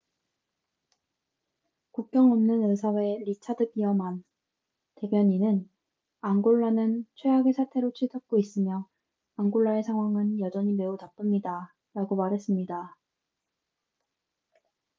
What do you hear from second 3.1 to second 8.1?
리차드 비어만richard veerman 대변인은 "앙골라는 최악의 사태로